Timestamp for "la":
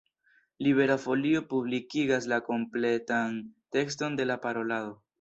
2.33-2.41, 4.33-4.43